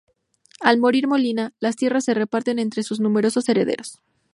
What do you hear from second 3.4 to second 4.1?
herederos.